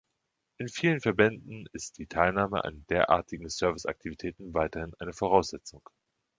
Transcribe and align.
In 0.57 0.67
vielen 0.67 0.99
Verbänden 0.99 1.67
ist 1.73 1.99
die 1.99 2.07
Teilnahme 2.07 2.63
an 2.65 2.87
derartigen 2.89 3.47
Serviceaktivitäten 3.49 4.51
weiterhin 4.55 4.95
eine 4.97 5.13
Voraussetzung. 5.13 5.87